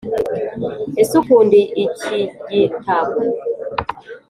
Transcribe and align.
ese 1.01 1.11
ukunda 1.21 1.55
ikigitabo? 1.83 3.17